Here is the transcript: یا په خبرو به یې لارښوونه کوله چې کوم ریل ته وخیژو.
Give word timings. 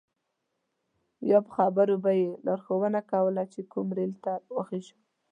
یا 1.29 1.39
په 1.45 1.51
خبرو 1.57 1.95
به 2.03 2.11
یې 2.19 2.29
لارښوونه 2.45 2.99
کوله 3.11 3.43
چې 3.53 3.61
کوم 3.71 3.87
ریل 3.97 4.13
ته 4.23 4.33
وخیژو. 4.55 4.97